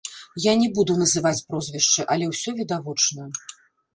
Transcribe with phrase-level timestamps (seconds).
[0.43, 3.29] Я не буду называць прозвішчы, але ўсё відавочна.